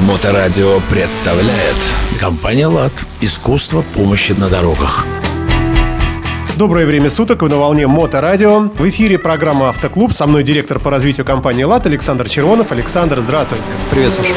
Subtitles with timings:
[0.00, 1.76] Моторадио представляет
[2.18, 2.92] Компания «Лад».
[3.20, 5.06] Искусство помощи на дорогах.
[6.56, 8.60] Доброе время суток, вы на волне Моторадио.
[8.60, 10.14] В эфире программа «Автоклуб».
[10.14, 12.72] Со мной директор по развитию компании «ЛАТ» Александр Червонов.
[12.72, 13.64] Александр, здравствуйте.
[13.90, 14.32] Привет, Саша.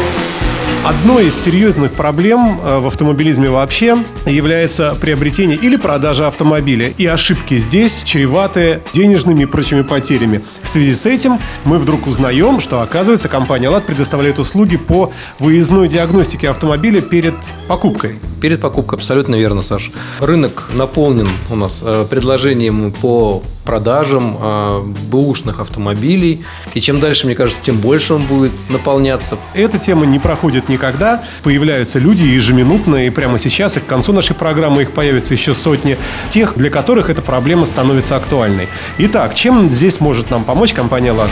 [0.86, 3.96] Одной из серьезных проблем э, в автомобилизме вообще
[4.26, 6.90] является приобретение или продажа автомобиля.
[6.98, 10.44] И ошибки здесь чреваты денежными и прочими потерями.
[10.62, 15.88] В связи с этим мы вдруг узнаем, что, оказывается, компания «ЛАД» предоставляет услуги по выездной
[15.88, 17.36] диагностике автомобиля перед
[17.70, 18.20] покупкой.
[18.44, 19.94] Перед покупкой, абсолютно верно, Саша.
[20.20, 26.44] Рынок наполнен у нас э, предложением по продажам э, бэушных автомобилей.
[26.74, 29.38] И чем дальше, мне кажется, тем больше он будет наполняться.
[29.54, 31.24] Эта тема не проходит никогда.
[31.42, 35.98] Появляются люди ежеминутно, и прямо сейчас, и к концу нашей программы их появится еще сотни
[36.30, 38.68] тех, для которых эта проблема становится актуальной.
[38.98, 41.30] Итак, чем здесь может нам помочь компания «Лад»?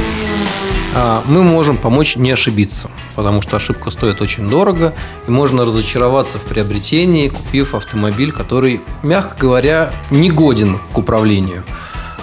[0.94, 4.94] А, мы можем помочь не ошибиться, потому что ошибка стоит очень дорого,
[5.28, 11.64] и можно разочароваться в приобретении, купив автомобиль, который, мягко говоря, не годен к управлению.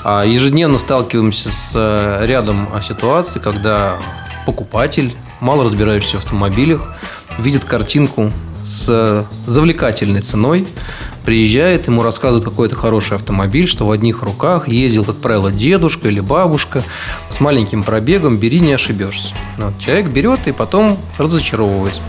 [0.05, 3.99] А ежедневно сталкиваемся с э, рядом ситуаций, когда
[4.45, 6.95] покупатель, мало разбирающийся в автомобилях,
[7.39, 8.33] видит картинку
[8.67, 10.67] с завлекательной ценой,
[11.29, 16.21] приезжает, ему рассказывают какой-то хороший автомобиль, что в одних руках ездил, как правило, дедушка или
[16.21, 16.83] бабушка
[17.29, 19.35] с маленьким пробегом, бери, не ошибешься.
[19.59, 22.01] Вот, человек берет и потом разочаровывается.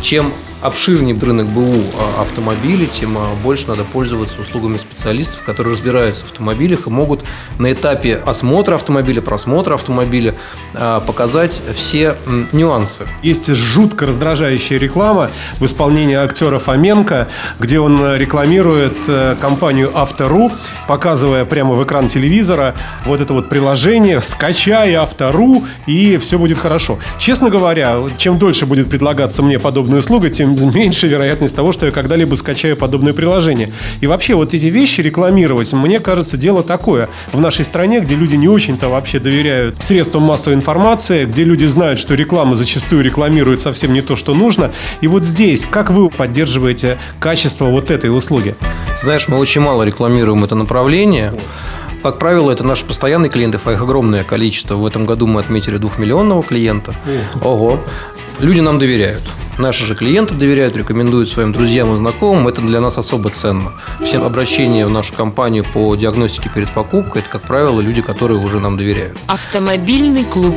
[0.00, 0.32] Чем
[0.62, 6.30] обширнее рынок БУ а, автомобилей, тем а, больше надо пользоваться услугами специалистов, которые разбираются в
[6.30, 7.24] автомобилях и могут
[7.58, 10.34] на этапе осмотра автомобиля, просмотра автомобиля
[10.74, 12.16] а, показать все
[12.52, 13.06] нюансы.
[13.22, 20.50] Есть жутко раздражающая реклама в исполнении актера Фоменко, где он рекламирует э, компанию Автору,
[20.86, 26.98] показывая прямо в экран телевизора вот это вот приложение «Скачай Автору, и все будет хорошо».
[27.18, 31.92] Честно говоря, чем дольше будет предлагаться мне подобная услуга, тем меньше вероятность того, что я
[31.92, 33.72] когда-либо скачаю подобное приложение.
[34.00, 37.08] И вообще вот эти вещи рекламировать, мне кажется, дело такое.
[37.32, 41.98] В нашей стране, где люди не очень-то вообще доверяют средствам массовой информации, где люди знают,
[41.98, 44.72] что реклама зачастую рекламирует совсем не то, что нужно.
[45.00, 48.54] И вот здесь, как вы поддерживаете качество вот этой услуги?
[49.02, 51.34] Знаешь, мы очень мало рекламируем это направление.
[52.02, 54.74] Как правило, это наши постоянные клиенты, а их огромное количество.
[54.74, 56.94] В этом году мы отметили двухмиллионного клиента.
[57.42, 57.80] Ого.
[58.40, 59.22] Люди нам доверяют.
[59.58, 62.48] Наши же клиенты доверяют, рекомендуют своим друзьям и знакомым.
[62.48, 63.72] Это для нас особо ценно.
[64.02, 68.60] Все обращения в нашу компанию по диагностике перед покупкой– это, как правило, люди, которые уже
[68.60, 69.18] нам доверяют.
[69.26, 70.54] Автомобильный клуб.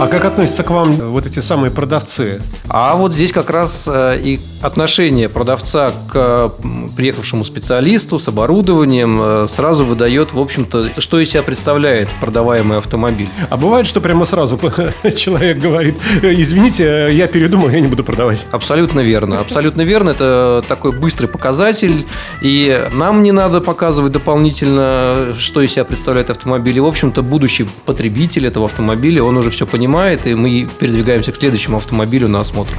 [0.00, 2.42] А как относятся к вам вот эти самые продавцы?
[2.68, 6.52] А вот здесь как раз э, и отношение продавца к
[6.96, 13.28] приехавшему специалисту с оборудованием э, сразу выдает, в общем-то, что из себя представляет продаваемый автомобиль.
[13.48, 14.58] А бывает, что прямо сразу
[15.16, 18.46] человек говорит, извините, я передумал, я не буду продавать.
[18.50, 19.38] Абсолютно верно.
[19.38, 20.10] Абсолютно верно.
[20.10, 22.06] Это такой быстрый показатель.
[22.40, 26.76] И нам не надо показывать дополнительно, что из себя представляет автомобиль.
[26.76, 29.81] И, в общем-то, будущий потребитель этого автомобиля, он уже все понимает,
[30.26, 32.74] и мы передвигаемся к следующему автомобилю на осмотр.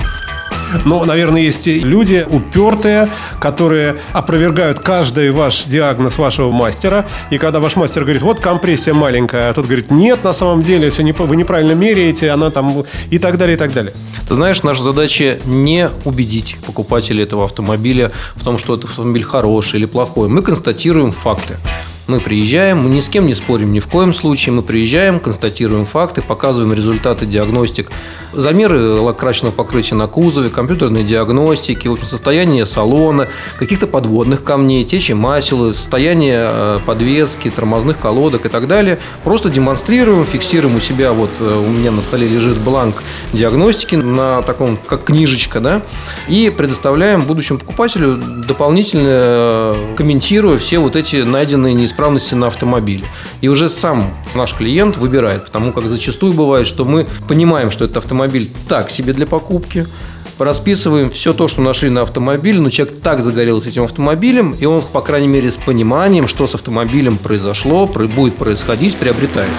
[0.85, 3.09] Но, наверное, есть и люди упертые,
[3.39, 7.05] которые опровергают каждый ваш диагноз вашего мастера.
[7.29, 10.89] И когда ваш мастер говорит, вот компрессия маленькая, а тот говорит, нет, на самом деле,
[10.89, 13.93] все не, вы неправильно меряете, она там и так далее, и так далее.
[14.27, 19.79] Ты знаешь, наша задача не убедить покупателя этого автомобиля в том, что этот автомобиль хороший
[19.79, 20.27] или плохой.
[20.27, 21.57] Мы констатируем факты.
[22.05, 24.53] Мы приезжаем, мы ни с кем не спорим ни в коем случае.
[24.53, 27.91] Мы приезжаем, констатируем факты, показываем результаты диагностик,
[28.33, 35.13] замеры лакрасочного покрытия на кузове, компьютерной диагностики, в общем, состояние салона, каких-то подводных камней, течи
[35.13, 38.99] масел, состояние э, подвески, тормозных колодок и так далее.
[39.23, 44.41] Просто демонстрируем, фиксируем у себя, вот э, у меня на столе лежит бланк диагностики на
[44.41, 45.81] таком, как книжечка, да,
[46.27, 53.05] и предоставляем будущему покупателю дополнительно э, комментируя все вот эти найденные неисправности неисправности на автомобиле.
[53.41, 57.97] И уже сам наш клиент выбирает, потому как зачастую бывает, что мы понимаем, что этот
[57.97, 59.88] автомобиль так себе для покупки,
[60.39, 64.81] расписываем все то, что нашли на автомобиле, но человек так загорелся этим автомобилем, и он,
[64.81, 69.50] по крайней мере, с пониманием, что с автомобилем произошло, будет происходить, приобретает.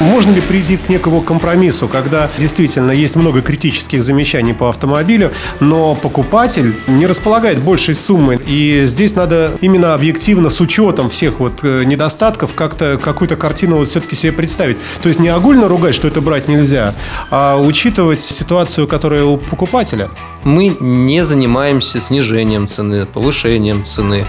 [0.00, 5.30] Можно ли прийти к некому компромиссу, когда действительно есть много критических замечаний по автомобилю,
[5.60, 11.60] но покупатель не располагает большей суммы, и здесь надо именно объективно с учетом всех вот
[11.62, 14.78] э, недостатков как-то какую-то картину вот все-таки себе представить.
[15.02, 16.94] То есть не огульно ругать, что это брать нельзя,
[17.30, 20.10] а учитывать ситуацию, которая у покупателя.
[20.44, 24.26] Мы не занимаемся снижением цены, повышением цены.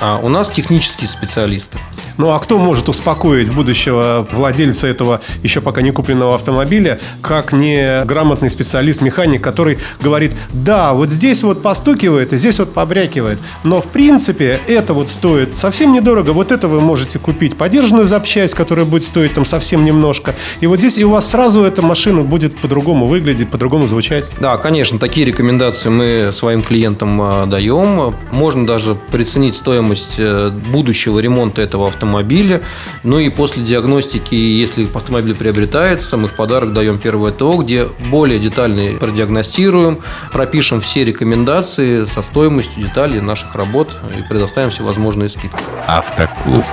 [0.00, 1.78] А у нас технические специалисты.
[2.18, 8.04] Ну а кто может успокоить будущего владельца этого еще пока не купленного автомобиля, как не
[8.04, 13.38] грамотный специалист-механик, который говорит, да, вот здесь вот постукивает, и здесь вот побрякивает.
[13.64, 16.30] Но в принципе это вот стоит совсем недорого.
[16.30, 20.34] Вот это вы можете купить подержанную запчасть, которая будет стоить там совсем немножко.
[20.60, 24.30] И вот здесь и у вас сразу эта машина будет по-другому выглядеть, по-другому звучать.
[24.40, 28.14] Да, конечно, такие рекомендации мы своим клиентам а, даем.
[28.30, 29.85] Можно даже приценить стоимость
[30.18, 32.62] э, будущего ремонта этого автомобиля.
[33.02, 38.38] Ну и после диагностики, если автомобиль приобретается, мы в подарок даем первое ТО, где более
[38.38, 39.98] детально продиагностируем,
[40.32, 45.62] пропишем все рекомендации со стоимостью деталей наших работ и предоставим всевозможные скидки.
[45.86, 46.64] Автоклуб.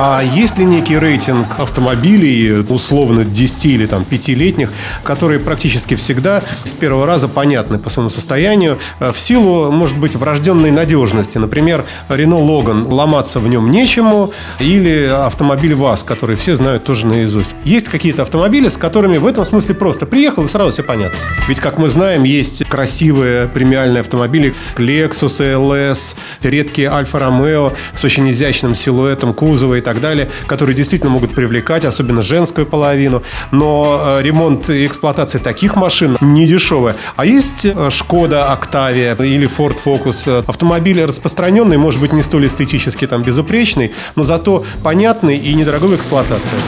[0.00, 4.70] А есть ли некий рейтинг автомобилей, условно 10 или там 5-летних,
[5.02, 10.14] которые практически всегда с первого раза понятны по своему состоянию, э, в силу, может быть,
[10.14, 11.38] врожденной надежности.
[11.38, 17.56] Например, Renault Logan, ломаться в нем нечему, или автомобиль ВАЗ, который все знают тоже наизусть.
[17.64, 21.18] Есть какие-то автомобили, с которыми в этом смысле просто приехал и сразу все понятно.
[21.48, 26.14] Ведь, как мы знаем, есть красивые премиальные автомобили, Lexus LS,
[26.44, 31.86] редкие Альфа Ромео с очень изящным силуэтом кузова и так далее, которые действительно могут привлекать,
[31.86, 33.22] особенно женскую половину.
[33.52, 36.94] Но э, ремонт и эксплуатация таких машин не дешевая.
[37.16, 40.44] А есть э, Шкода Октавия или Ford Focus.
[40.46, 45.96] Автомобиль распространенный, может быть, не столь эстетически там безупречный, но зато понятный и недорогой в
[45.96, 46.58] эксплуатации.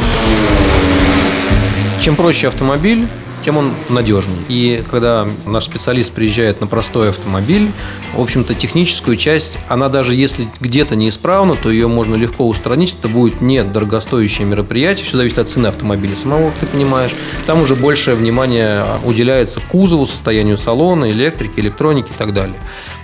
[2.01, 3.07] Чем проще автомобиль,
[3.45, 4.39] тем он надежнее.
[4.49, 7.73] И когда наш специалист приезжает на простой автомобиль,
[8.15, 12.97] в общем-то, техническую часть, она даже если где-то неисправна, то ее можно легко устранить.
[12.99, 17.13] Это будет не дорогостоящее мероприятие, все зависит от цены автомобиля самого, как ты понимаешь.
[17.47, 22.57] Там уже большее внимание уделяется кузову, состоянию салона, электрике, электронике и так далее.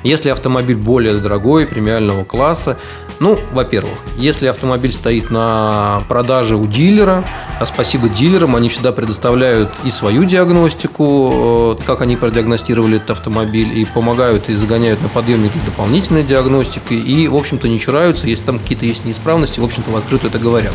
[0.04, 2.76] Если автомобиль более дорогой, премиального класса,
[3.18, 7.24] ну, во-первых, если автомобиль стоит на продаже у дилера,
[7.58, 13.78] а спасибо дилерам, они всегда предоставляют и свою диагностику, э, как они продиагностировали этот автомобиль,
[13.78, 18.58] и помогают и загоняют на подъемники дополнительной диагностики, и, в общем-то, не чураются, если там
[18.58, 20.75] какие-то есть неисправности, в общем-то, в открытую это говорят.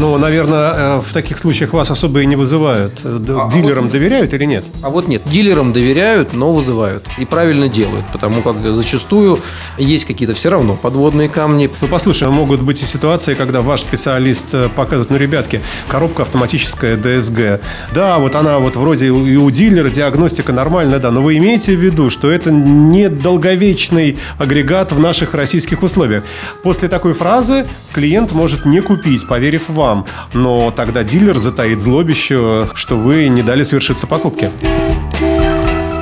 [0.00, 2.94] Ну, наверное, э, в таких случаях вас особо и не вызывают.
[3.04, 4.64] Д- А Дилерам доверяют или нет?
[4.82, 7.04] А вот нет, дилерам доверяют, но вызывают.
[7.18, 9.38] И правильно делают, потому как зачастую
[9.76, 11.68] есть какие-то все равно подводные камни.
[11.82, 16.22] Ну, послушай, а могут быть и ситуации, когда ваш специалист э, показывает, ну, ребятки, коробка
[16.22, 17.60] автоматическая DSG.
[17.92, 21.80] Да, вот она вот вроде и у дилера диагностика нормальная, да, но вы имеете в
[21.80, 26.24] виду, что это не долговечный агрегат в наших российских условиях.
[26.62, 29.89] После такой фразы клиент может не купить, поверив вам,
[30.32, 34.50] но тогда дилер затаит злобище, что вы не дали совершиться покупке.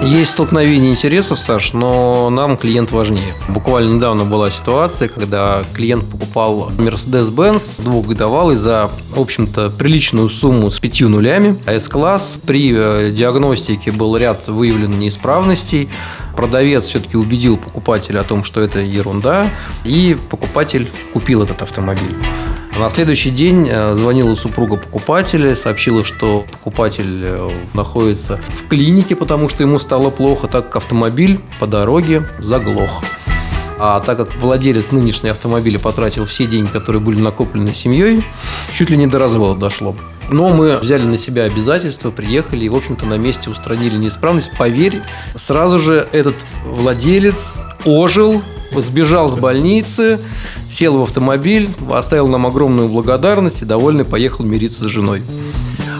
[0.02, 3.34] Есть столкновение интересов, Саш, но нам клиент важнее.
[3.48, 10.78] Буквально недавно была ситуация, когда клиент покупал Mercedes-Benz двухгодовалый за, в общем-то, приличную сумму с
[10.78, 11.58] пятью нулями.
[11.66, 12.38] S-класс.
[12.46, 15.90] При э, диагностике был ряд выявлен неисправностей.
[16.36, 19.48] Продавец все-таки убедил покупателя о том, что это ерунда,
[19.84, 22.14] и покупатель купил этот автомобиль.
[22.78, 29.48] На следующий день э, звонила супруга покупателя, сообщила, что покупатель э, находится в клинике, потому
[29.48, 33.02] что ему стало плохо, так как автомобиль по дороге заглох.
[33.80, 38.24] А так как владелец нынешнего автомобиля потратил все деньги, которые были накоплены семьей,
[38.72, 39.96] чуть ли не до развода дошло.
[40.30, 44.52] Но мы взяли на себя обязательства, приехали и, в общем-то, на месте устранили неисправность.
[44.56, 45.02] Поверь,
[45.34, 48.40] сразу же этот владелец ожил,
[48.76, 50.20] сбежал с больницы,
[50.70, 55.22] сел в автомобиль, оставил нам огромную благодарность и довольный поехал мириться с женой.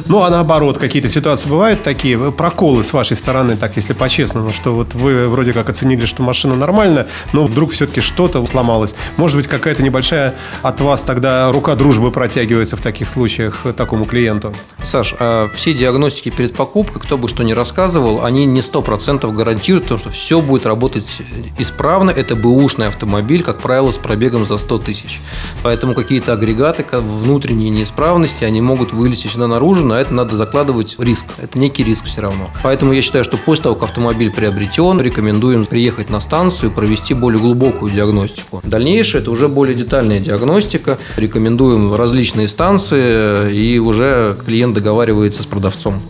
[0.09, 4.53] Ну, а наоборот, какие-то ситуации бывают такие, э, проколы с вашей стороны, так если по-честному,
[4.53, 8.95] что вот вы вроде как оценили, что машина нормальная, но вдруг все-таки что-то сломалось.
[9.19, 14.07] Может быть, какая-то небольшая от вас тогда рука дружбы протягивается в таких случаях э, такому
[14.07, 14.55] клиенту?
[14.83, 19.89] Саш, а все диагностики перед покупкой, кто бы что ни рассказывал, они не 100% гарантируют
[19.89, 21.19] то, что все будет работать
[21.59, 22.11] исправно.
[22.11, 25.21] Это бэушный автомобиль, как правило, с пробегом за 100 тысяч.
[25.63, 31.27] Поэтому какие-то агрегаты, внутренние неисправности, они могут вылезти сюда наружу, на это надо закладывать риск.
[31.39, 32.51] Это некий риск все равно.
[32.63, 37.41] Поэтому я считаю, что после того, как автомобиль приобретен, рекомендуем приехать на станцию провести более
[37.41, 38.61] глубокую диагностику.
[38.65, 40.99] Дальнейшее– это уже более детальная диагностика.
[41.17, 46.01] Рекомендуем различные станции, и уже клиент договаривается с продавцом.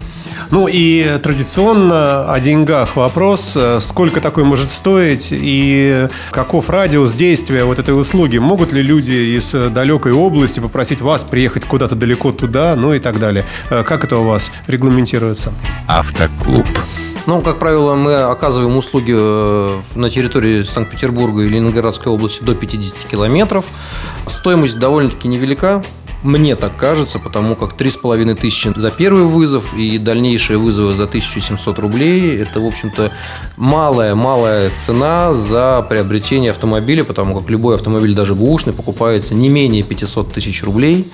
[0.51, 3.55] Ну и традиционно о деньгах вопрос.
[3.57, 8.39] Э, Сколько такой может стоить и каков радиус действия вот этой услуги?
[8.39, 13.19] Могут ли люди из далекой области попросить вас приехать куда-то далеко туда, ну и так
[13.19, 13.45] далее?
[13.71, 15.53] Э, Как это у вас регламентируется?
[15.87, 16.67] Автоклуб.
[17.27, 23.07] Ну, как правило, мы оказываем услуги э, на территории Санкт-Петербурга и Ленинградской области до 50
[23.11, 23.67] километров.
[24.31, 25.85] Стоимость довольно-таки невелика.
[26.23, 31.79] Мне так кажется, потому как 3,5 тысячи за первый вызов и дальнейшие вызовы за 1700
[31.79, 33.13] рублей– это, в общем-то,
[33.57, 40.33] малая-малая цена за приобретение автомобиля, потому как любой автомобиль, даже бушный, покупается не менее 500
[40.33, 41.07] тысяч рублей,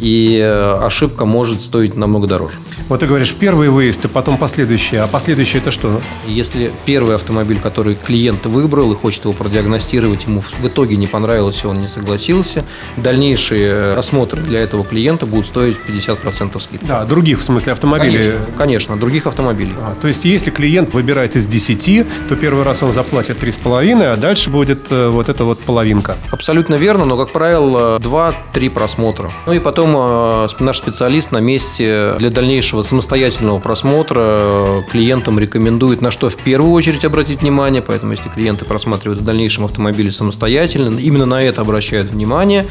[0.00, 2.54] и э, ошибка может стоить намного дороже.
[2.88, 4.98] Вот ты говоришь, первый выезд, и потом последующий.
[4.98, 6.00] А последующий это что?
[6.26, 11.68] Если первый автомобиль, который клиент выбрал и хочет его продиагностировать, ему в итоге не понравился,
[11.68, 12.64] он не согласился,
[12.96, 16.84] дальнейшие осмотры для этого клиента будут стоить 50% скидки.
[16.84, 18.32] Да, других, в смысле, автомобилей.
[18.58, 19.74] Конечно, конечно, других автомобилей.
[19.78, 24.16] А, то есть, если клиент выбирает из 10, то первый раз он заплатит 3,5, а
[24.16, 26.16] дальше будет э, вот эта вот половинка.
[26.30, 29.32] Абсолютно верно, но, как правило, 2-3 просмотра.
[29.46, 36.00] Ну и потом э, наш специалист на месте для дальнейшего самостоятельного просмотра э, клиентам рекомендует
[36.00, 40.98] на что в первую очередь обратить внимание, поэтому если клиенты просматривают в дальнейшем автомобиль самостоятельно,
[40.98, 42.66] именно на это обращают внимание.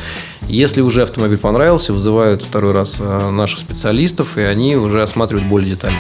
[0.48, 1.59] Если уже автомобиль понравился,
[1.92, 6.00] вызывают второй раз э, наших специалистов, и они уже осматривают более детально.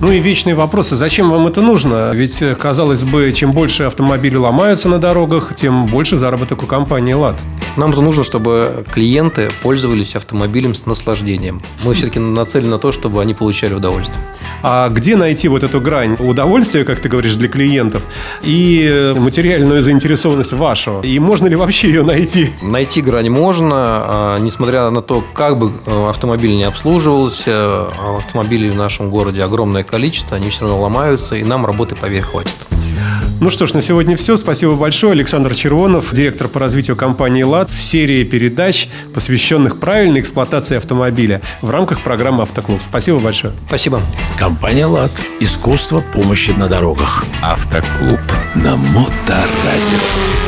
[0.00, 2.10] Ну и вечные вопросы, зачем вам это нужно?
[2.12, 7.14] Ведь, э, казалось бы, чем больше автомобилей ломаются на дорогах, тем больше заработок у компании
[7.14, 7.40] «ЛАД».
[7.76, 11.62] Нам это нужно, чтобы клиенты пользовались автомобилем с наслаждением.
[11.84, 14.18] Мы все-таки нацелены на то, чтобы они получали удовольствие.
[14.62, 18.04] А где найти вот эту грань удовольствия, как ты говоришь, для клиентов,
[18.42, 21.02] и материальную заинтересованность вашего?
[21.02, 22.50] И можно ли вообще ее найти?
[22.62, 27.86] Найти грань можно, а, несмотря на то, как бы э, автомобиль не обслуживался,
[28.18, 29.42] автомобилей в нашем городе
[29.84, 32.54] огромное количество, они все равно ломаются, и нам работы, поверь, хватит.
[33.40, 34.36] Ну что ж, на сегодня все.
[34.36, 35.12] Спасибо большое.
[35.12, 41.70] Александр Червонов, директор по развитию компании «ЛАД» в серии передач, посвященных правильной эксплуатации автомобиля в
[41.70, 42.80] рамках программы «Автоклуб».
[42.80, 43.52] Спасибо большое.
[43.68, 44.00] Спасибо.
[44.38, 45.12] Компания «ЛАД».
[45.40, 47.24] Искусство помощи на дорогах.
[47.42, 48.20] Автоклуб
[48.54, 50.43] на Моторадио.